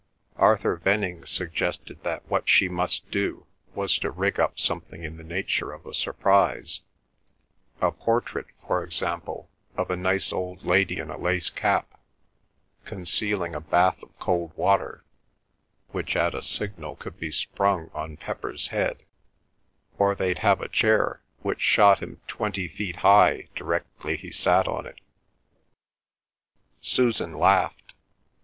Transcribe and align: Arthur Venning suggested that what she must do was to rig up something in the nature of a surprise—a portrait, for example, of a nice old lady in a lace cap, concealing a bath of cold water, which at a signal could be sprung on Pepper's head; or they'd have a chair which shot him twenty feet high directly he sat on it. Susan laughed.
Arthur 0.37 0.77
Venning 0.77 1.27
suggested 1.27 2.01
that 2.01 2.25
what 2.27 2.49
she 2.49 2.67
must 2.67 3.11
do 3.11 3.45
was 3.75 3.99
to 3.99 4.09
rig 4.09 4.39
up 4.39 4.57
something 4.59 5.03
in 5.03 5.17
the 5.17 5.23
nature 5.23 5.71
of 5.71 5.85
a 5.85 5.93
surprise—a 5.93 6.81
portrait, 7.91 8.47
for 8.65 8.83
example, 8.83 9.47
of 9.77 9.91
a 9.91 9.95
nice 9.95 10.33
old 10.33 10.65
lady 10.65 10.97
in 10.97 11.11
a 11.11 11.19
lace 11.19 11.51
cap, 11.51 11.99
concealing 12.83 13.53
a 13.53 13.61
bath 13.61 14.01
of 14.01 14.17
cold 14.17 14.51
water, 14.57 15.03
which 15.89 16.15
at 16.15 16.33
a 16.33 16.41
signal 16.41 16.95
could 16.95 17.19
be 17.19 17.29
sprung 17.29 17.91
on 17.93 18.17
Pepper's 18.17 18.69
head; 18.69 19.03
or 19.99 20.15
they'd 20.15 20.39
have 20.39 20.61
a 20.61 20.67
chair 20.67 21.21
which 21.43 21.61
shot 21.61 21.99
him 21.99 22.19
twenty 22.25 22.67
feet 22.67 22.95
high 23.05 23.49
directly 23.55 24.17
he 24.17 24.31
sat 24.31 24.67
on 24.67 24.87
it. 24.87 24.99
Susan 26.81 27.37
laughed. 27.37 27.93